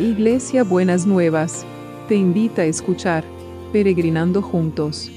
[0.00, 1.66] Iglesia Buenas Nuevas,
[2.08, 3.22] te invita a escuchar
[3.70, 5.10] Peregrinando Juntos.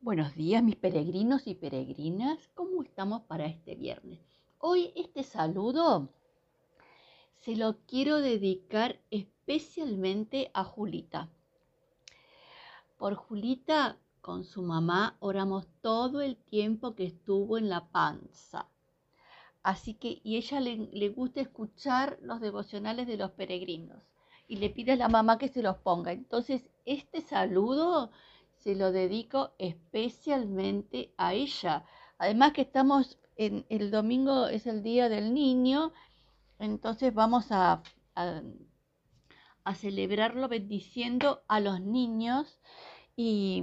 [0.00, 4.20] Buenos días mis peregrinos y peregrinas, ¿cómo estamos para este viernes?
[4.58, 6.08] Hoy este saludo
[7.40, 11.30] se lo quiero dedicar especialmente a Julita.
[12.96, 18.66] Por Julita con su mamá oramos todo el tiempo que estuvo en la panza.
[19.62, 24.02] Así que, y ella le, le, gusta escuchar los devocionales de los peregrinos
[24.48, 26.10] y le pide a la mamá que se los ponga.
[26.10, 28.10] Entonces, este saludo
[28.56, 31.84] se lo dedico especialmente a ella.
[32.18, 35.92] Además que estamos en el domingo es el día del niño,
[36.58, 37.80] entonces vamos a,
[38.16, 38.42] a,
[39.62, 42.58] a celebrarlo bendiciendo a los niños
[43.14, 43.62] y,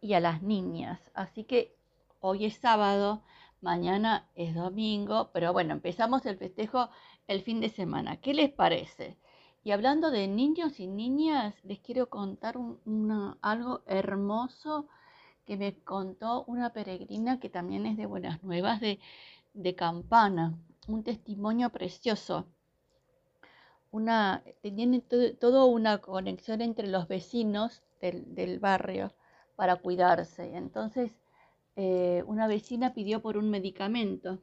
[0.00, 1.00] y a las niñas.
[1.14, 1.74] Así que
[2.20, 3.22] hoy es sábado,
[3.60, 6.90] mañana es domingo, pero bueno, empezamos el festejo
[7.26, 8.20] el fin de semana.
[8.20, 9.16] ¿Qué les parece?
[9.64, 12.56] Y hablando de niños y niñas, les quiero contar
[13.42, 14.88] algo hermoso
[15.44, 21.70] que me contó una peregrina que también es de Buenas Nuevas de, Campana, un testimonio
[21.70, 22.46] precioso.
[23.90, 29.12] Una, tiene todo, todo una conexión entre los vecinos del barrio
[29.58, 30.56] para cuidarse.
[30.56, 31.10] Entonces,
[31.74, 34.38] eh, una vecina pidió por un medicamento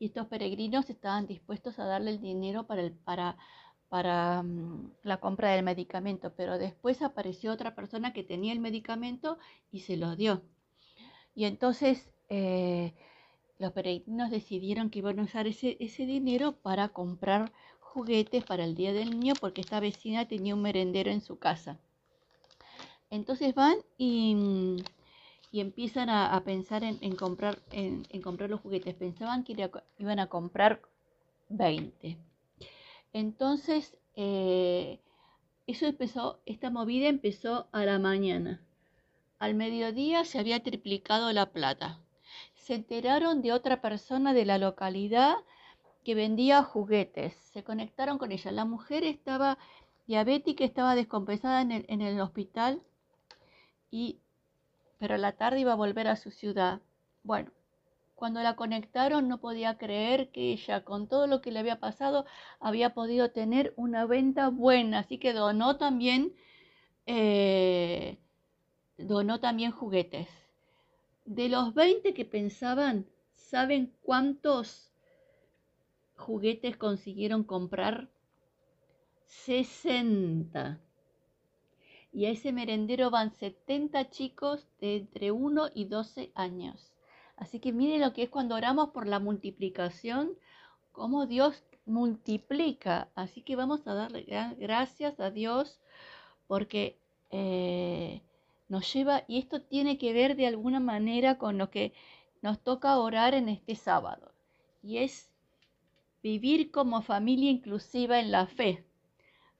[0.00, 3.36] y estos peregrinos estaban dispuestos a darle el dinero para, el, para,
[3.88, 9.38] para um, la compra del medicamento, pero después apareció otra persona que tenía el medicamento
[9.70, 10.42] y se lo dio.
[11.36, 12.92] Y entonces eh,
[13.56, 18.74] los peregrinos decidieron que iban a usar ese, ese dinero para comprar juguetes para el
[18.74, 21.78] Día del Niño porque esta vecina tenía un merendero en su casa.
[23.10, 24.76] Entonces van y,
[25.50, 28.94] y empiezan a, pensar en, comprar, en, comprar los juguetes.
[28.94, 30.80] Pensaban que iba, iban a comprar
[31.48, 32.16] 20.
[33.12, 35.00] Entonces, eh,
[35.66, 38.60] eso empezó, esta movida empezó a la mañana.
[39.40, 41.98] Al mediodía se había triplicado la plata.
[42.54, 45.34] Se enteraron de otra persona de la localidad
[46.04, 47.34] que vendía juguetes.
[47.52, 48.52] Se conectaron con ella.
[48.52, 49.58] La mujer estaba
[50.06, 52.80] diabética, estaba descompensada en el hospital
[53.90, 54.20] y
[54.98, 56.80] pero a la tarde iba a volver a su ciudad.
[57.24, 57.50] Bueno,
[58.14, 62.26] cuando la conectaron no podía creer que ella, con todo lo que le había pasado,
[62.60, 66.34] había podido tener una venta buena, así que donó también,
[67.06, 68.18] eh,
[68.98, 70.28] donó también juguetes.
[71.24, 74.92] De los 20 que pensaban, ¿saben cuántos
[76.14, 78.10] juguetes consiguieron comprar?
[79.24, 80.78] 60
[82.12, 86.92] y a ese merendero van 70 chicos de entre 1 y 12 años.
[87.36, 90.32] Así que miren lo que es cuando oramos por la multiplicación,
[90.92, 93.08] cómo Dios multiplica.
[93.14, 94.26] Así que vamos a darle
[94.58, 95.80] gracias a Dios
[96.46, 96.98] porque
[97.30, 98.22] eh,
[98.68, 101.92] nos lleva, y esto tiene que ver de alguna manera con lo que
[102.42, 104.32] nos toca orar en este sábado,
[104.82, 105.30] y es
[106.22, 108.84] vivir como familia inclusiva en la fe,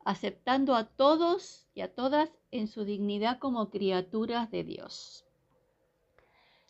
[0.05, 5.25] aceptando a todos a todas en su dignidad como criaturas de Dios.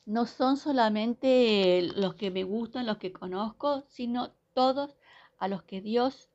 [0.06, 4.96] No son solamente los que me gustan, los que conozco, sino todos
[5.38, 6.28] a los que Dios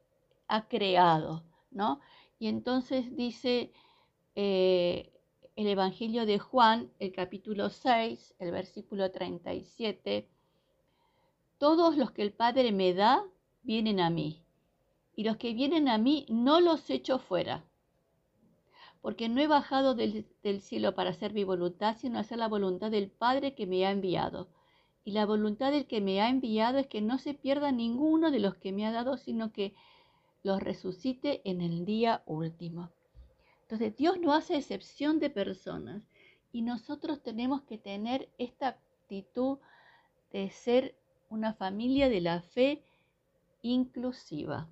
[0.47, 1.99] ha creado, ¿no?
[2.39, 3.71] Y entonces dice
[4.35, 5.11] eh,
[5.55, 10.29] el Evangelio de Juan, el capítulo 6, el versículo 37,
[11.57, 13.23] todos los que el Padre me da,
[13.63, 14.43] vienen a mí,
[15.15, 17.63] y los que vienen a mí no los echo fuera
[19.05, 20.25] porque no he bajado del,
[20.61, 24.47] cielo para hacer mi voluntad, sino hacer la voluntad del Padre que me ha enviado.
[25.03, 28.39] Y la voluntad del que me ha enviado es que no se pierda ninguno de
[28.39, 29.75] los que me ha dado, sino que
[30.41, 32.89] los resucite en el día último.
[33.61, 36.01] Entonces Dios no hace excepción de personas
[36.51, 39.59] y nosotros tenemos que tener esta actitud
[40.31, 40.95] de ser
[41.29, 42.81] una familia de la fe
[43.61, 44.67] inclusiva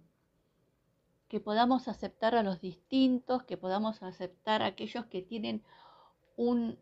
[1.34, 5.64] que podamos aceptar a los distintos, que podamos aceptar a aquellos que tienen
[6.36, 6.78] un,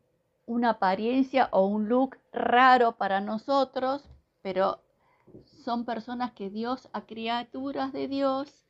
[0.45, 4.09] una apariencia o un look raro para nosotros,
[4.41, 4.83] pero
[5.63, 8.65] son personas que Dios, a criaturas de Dios,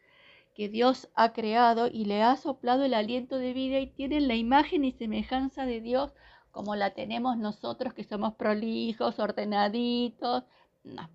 [0.53, 4.35] que Dios ha creado y le ha soplado el aliento de vida y tienen la
[4.35, 6.13] imagen y semejanza de Dios
[6.51, 10.43] como la tenemos nosotros que somos prolijos, ordenaditos.
[10.83, 11.09] No.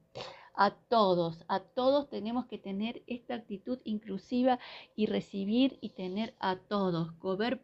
[0.57, 4.59] A todos, a todos tenemos que tener esta actitud inclusiva
[4.97, 7.61] y recibir y tener a todos, poder,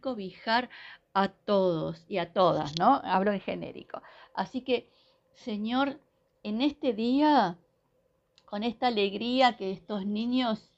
[0.00, 0.68] cobijar
[1.14, 3.00] a todos y a todas, ¿no?
[3.04, 4.02] Hablo en genérico.
[4.34, 4.88] Así que,
[5.32, 5.98] Señor,
[6.42, 7.56] en este día,
[8.44, 10.70] con esta alegría que estos niños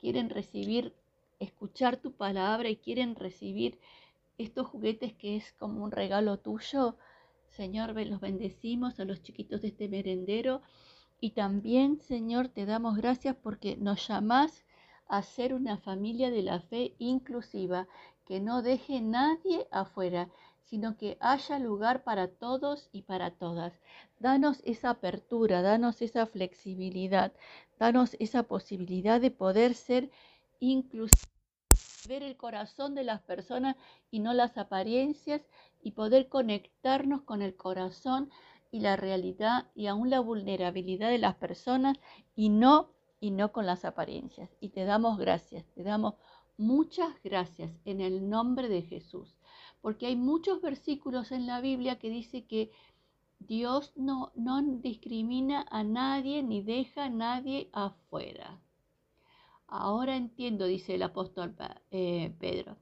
[0.00, 0.94] quieren recibir,
[1.38, 3.78] escuchar tu palabra y quieren recibir
[4.38, 6.96] estos juguetes que es como un regalo tuyo,
[7.56, 10.60] Señor, los bendecimos a los chiquitos de este merendero
[11.20, 14.66] y también, Señor, te damos gracias porque nos llamás
[15.08, 17.88] a ser una familia de la fe inclusiva
[18.26, 20.28] que no deje nadie afuera,
[20.64, 23.72] sino que haya lugar para todos y para todas.
[24.18, 27.32] Danos esa apertura, danos esa flexibilidad,
[27.78, 30.10] danos esa posibilidad de poder ser
[30.60, 31.35] inclusivos,
[32.06, 33.76] ver el corazón de las personas
[34.10, 35.42] y no las apariencias
[35.82, 38.30] y poder conectarnos con el corazón
[38.70, 41.98] y la realidad y aún la vulnerabilidad de las personas
[42.34, 44.50] y no y no con las apariencias.
[44.60, 46.14] Y te damos gracias, te damos
[46.58, 49.36] Muchas gracias en el nombre de Jesús,
[49.82, 52.70] porque hay muchos versículos en la Biblia que dice que
[53.38, 58.58] Dios no, no discrimina a nadie ni deja a nadie afuera.
[59.68, 61.54] Ahora entiendo, dice el apóstol
[61.90, 62.76] eh, Pedro,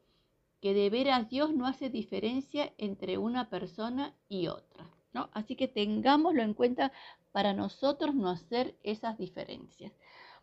[0.60, 4.90] que de veras Dios no hace diferencia entre una persona y otra.
[5.12, 5.30] ¿no?
[5.32, 6.92] Así que tengámoslo en cuenta
[7.32, 9.92] para nosotros no hacer esas diferencias.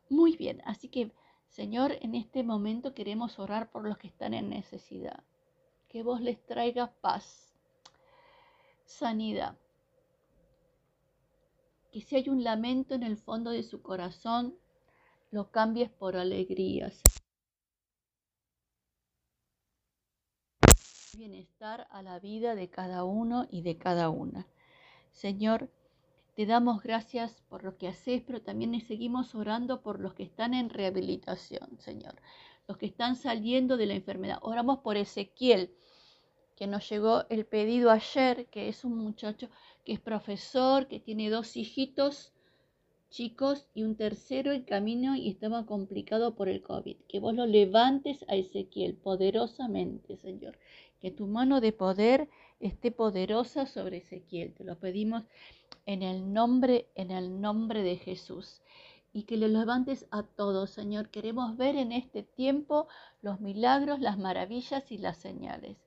[0.10, 1.12] Muy bien, así que
[1.52, 5.22] Señor, en este momento queremos orar por los que están en necesidad.
[5.90, 7.54] Que vos les traigas paz,
[8.86, 9.58] sanidad.
[11.92, 14.56] Que si hay un lamento en el fondo de su corazón,
[15.32, 17.02] lo cambies por alegrías.
[21.18, 24.48] Bienestar a la vida de cada uno y de cada una.
[25.12, 25.70] Señor,
[26.36, 30.54] te damos gracias por lo que haces, pero también seguimos orando por los que están
[30.54, 32.16] en rehabilitación, Señor.
[32.68, 34.40] Los que están saliendo de la enfermedad.
[34.42, 35.74] Oramos por Ezequiel,
[36.56, 39.50] que nos llegó el pedido ayer, que es un muchacho
[39.86, 42.34] que es profesor, que tiene dos hijitos
[43.12, 46.96] chicos y un tercero en camino y estaba complicado por el COVID.
[47.08, 50.58] Que vos lo levantes a Ezequiel poderosamente, Señor.
[51.02, 52.30] Que tu mano de poder
[52.60, 54.54] esté poderosa sobre Ezequiel.
[54.54, 55.24] Te lo pedimos
[55.86, 58.62] en el nombre, en el nombre de Jesús.
[59.14, 61.10] Y que le levantes a todos, Señor.
[61.10, 62.88] Queremos ver en este tiempo
[63.22, 65.78] los milagros, las maravillas y las señales.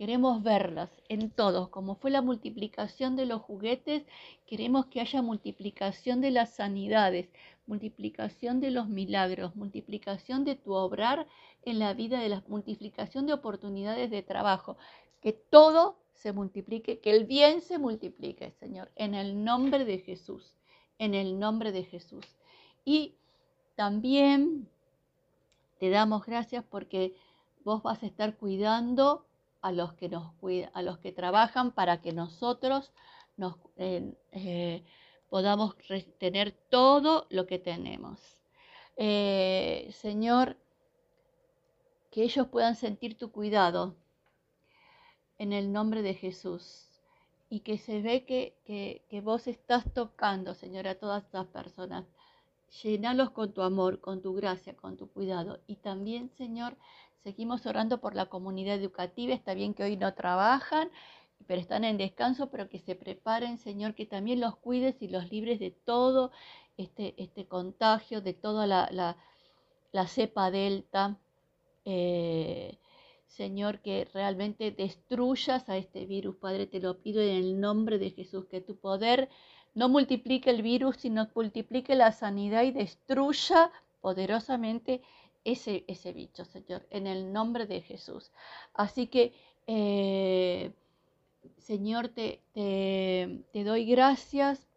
[0.00, 4.02] Queremos verlas en todos, como fue la multiplicación de los juguetes,
[4.46, 7.28] queremos que haya multiplicación de las sanidades,
[7.66, 11.26] multiplicación de los milagros, multiplicación de tu obrar
[11.66, 14.78] en la vida de la multiplicación de oportunidades de trabajo,
[15.20, 20.54] que todo se multiplique, que el bien se multiplique, Señor, en el nombre de Jesús,
[20.96, 22.24] en el nombre de Jesús.
[22.86, 23.16] Y
[23.74, 24.66] también
[25.78, 27.14] te damos gracias porque
[27.64, 29.26] vos vas a estar cuidando
[29.62, 30.32] a los que nos
[30.72, 32.92] a los que trabajan para que nosotros
[33.36, 34.84] nos eh,
[35.28, 35.76] podamos
[36.18, 38.20] tener todo lo que tenemos.
[38.96, 40.56] Eh, Señor,
[42.10, 43.96] que ellos puedan sentir tu cuidado,
[45.40, 46.86] en el nombre de Jesús.
[47.48, 48.54] Y que se ve que,
[49.08, 52.04] que, vos estás tocando, Señor, a todas estas personas.
[52.82, 55.58] Llenalos con tu amor, con tu gracia, con tu cuidado.
[55.66, 56.76] Y también, Señor,
[57.22, 59.34] seguimos orando por la comunidad educativa.
[59.34, 60.90] Está bien que hoy no trabajan,
[61.46, 65.30] pero están en descanso, pero que se preparen, Señor, que también los cuides y los
[65.30, 66.30] libres de todo
[66.76, 69.16] este, este contagio, de toda la,
[69.92, 71.18] la, cepa delta.
[71.84, 72.78] Eh,
[73.26, 76.36] Señor, que realmente destruyas a este virus.
[76.36, 79.28] Padre, te lo pido en el nombre de Jesús, que tu poder
[79.74, 85.02] no multiplique el virus, sino multiplique la sanidad y destruya poderosamente
[85.44, 88.30] ese, ese bicho, Señor, en el nombre de Jesús.
[88.74, 89.32] Así que,
[89.66, 90.72] eh,
[91.58, 94.68] Señor, te, te, te doy gracias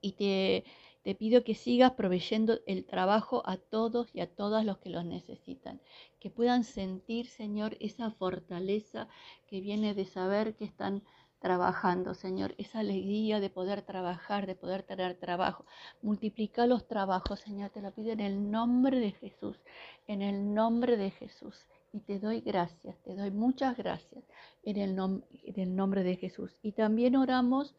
[0.00, 0.64] y te
[1.04, 5.04] te pido que sigas proveyendo el trabajo a todos y a todas los que los
[5.04, 5.82] necesitan.
[6.18, 9.06] Que puedan sentir, Señor, esa fortaleza
[9.46, 11.02] que viene de saber que están
[11.44, 15.66] trabajando, Señor, esa alegría de poder trabajar, de poder tener trabajo.
[16.00, 19.58] Multiplica los trabajos, Señor, te lo pido en el nombre de Jesús,
[20.06, 21.54] en el nombre de Jesús.
[21.92, 24.24] Y te doy gracias, te doy muchas gracias
[24.62, 26.56] en el, en el nombre de Jesús.
[26.62, 27.74] Y también oramos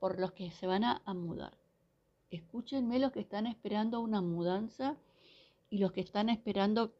[0.00, 1.56] por los que se van a mudar.
[2.32, 4.96] Escúchenme los que están esperando una mudanza
[5.70, 6.94] y los que están esperando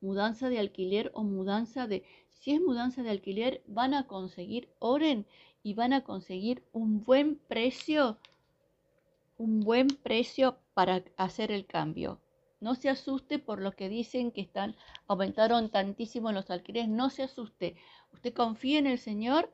[0.00, 2.04] mudanza de alquiler o mudanza de...
[2.28, 5.26] Si es mudanza de alquiler, van a conseguir, oren
[5.62, 8.18] y van a conseguir un buen precio
[9.40, 12.20] un buen precio para hacer el cambio.
[12.60, 14.76] No se asuste por lo que dicen que están
[15.06, 17.74] aumentaron tantísimo los alquileres, no se asuste.
[18.12, 19.50] Usted confíe en el Señor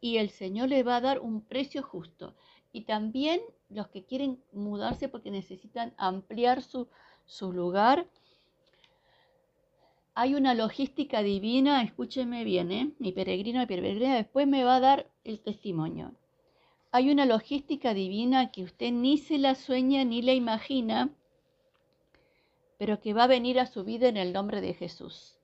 [0.00, 2.36] y el Señor le va a dar un precio justo.
[2.72, 6.86] Y también los que quieren mudarse porque necesitan ampliar su,
[7.26, 8.06] su lugar,
[10.20, 12.92] hay una logística divina, escúcheme bien, ¿eh?
[12.98, 16.12] mi peregrino, mi peregrina, después me va a dar el testimonio.
[16.92, 21.08] Hay una logística divina que usted ni se la sueña ni la imagina,
[22.76, 25.38] pero que va a venir a su vida en el nombre de Jesús.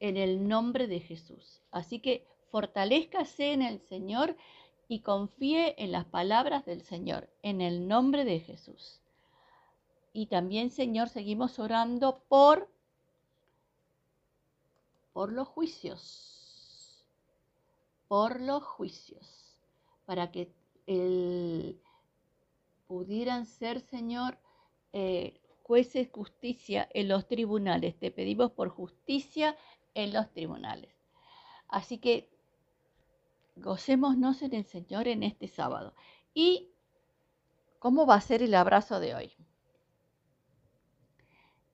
[0.00, 1.60] En el nombre de Jesús.
[1.70, 4.38] Así que fortalezcase en el Señor
[4.88, 9.02] y confíe en las palabras del Señor, en el nombre de Jesús.
[10.14, 12.70] Y también, Señor, seguimos orando por
[15.18, 17.04] por los juicios,
[18.06, 19.58] por los juicios,
[20.06, 20.54] para que
[22.86, 24.38] pudieran ser, Señor,
[24.92, 27.98] eh, jueces justicia en los tribunales.
[27.98, 29.56] Te pedimos por justicia
[29.94, 30.94] en los tribunales.
[31.66, 32.30] Así que
[33.56, 35.94] gocémonos en el Señor en este sábado.
[36.32, 36.70] ¿Y
[37.80, 39.32] cómo va a ser el abrazo de hoy?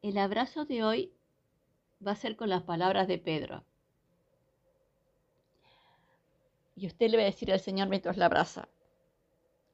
[0.00, 1.13] El abrazo de hoy
[2.06, 3.64] va a ser con las palabras de Pedro.
[6.76, 8.68] Y usted le va a decir al Señor mientras la abraza,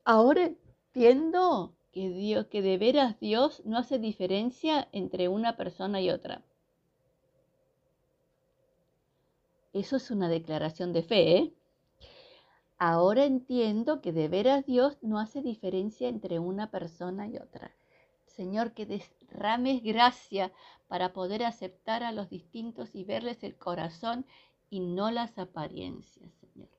[0.04, 6.10] ahora entiendo que, Dios, que de veras Dios no hace diferencia entre una persona y
[6.10, 6.42] otra.
[9.72, 11.36] Eso es una declaración de fe.
[11.36, 11.54] ¿eh?
[12.78, 17.70] Ahora entiendo que de veras Dios no hace diferencia entre una persona y otra.
[18.40, 20.50] Señor, que derrames gracia
[20.88, 24.24] para poder aceptar a los distintos y verles el corazón
[24.70, 26.70] y no las apariencias, Señor.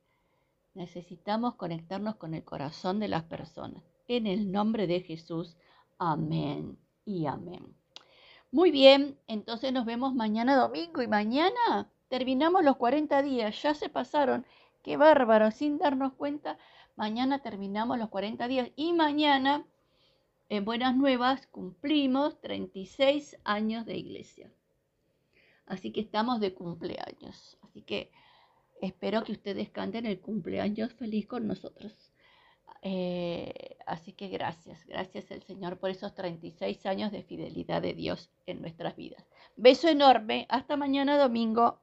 [0.73, 3.83] Necesitamos conectarnos con el corazón de las personas.
[4.07, 5.55] En el nombre de Jesús,
[5.99, 7.75] amén y amén.
[8.51, 13.87] Muy bien, entonces nos vemos mañana domingo y mañana terminamos los 40 días, ya se
[13.87, 14.47] pasaron,
[14.81, 16.57] qué bárbaro, sin darnos cuenta,
[16.95, 19.63] mañana terminamos los 40 días y mañana
[20.51, 24.51] en Buenas Nuevas cumplimos 36 años de iglesia.
[25.65, 27.57] Así que estamos de cumpleaños.
[27.61, 28.11] Así que
[28.81, 32.11] espero que ustedes canten el cumpleaños feliz con nosotros.
[32.81, 38.29] Eh, así que gracias, gracias al Señor por esos 36 años de fidelidad de Dios
[38.45, 39.25] en nuestras vidas.
[39.55, 41.79] Beso enorme, hasta mañana domingo.